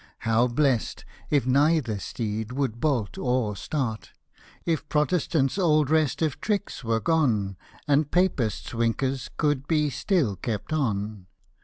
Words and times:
How 0.25 0.47
blest, 0.47 1.05
if 1.29 1.45
neither 1.45 1.99
steed 1.99 2.53
would 2.53 2.79
bolt 2.79 3.19
or 3.19 3.55
start;— 3.55 4.09
If 4.65 4.89
Protestanfs 4.89 5.59
old 5.59 5.91
restive 5.91 6.41
tricks 6.41 6.83
were 6.83 6.99
gone, 6.99 7.55
And 7.87 8.09
PapisVs 8.09 8.73
winkers 8.73 9.29
could 9.37 9.67
be 9.67 9.91
still 9.91 10.35
kept 10.37 10.73
on 10.73 11.27